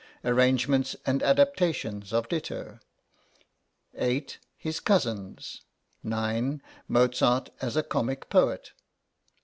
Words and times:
Arrangements 0.25 0.95
and 1.05 1.21
adaptations 1.21 2.11
of 2.11 2.27
ditto. 2.27 2.79
8. 3.93 4.39
His 4.57 4.79
cousins. 4.79 5.61
9. 6.01 6.59
Mozart 6.87 7.51
as 7.61 7.77
a 7.77 7.83
comic 7.83 8.27
poet. 8.27 8.71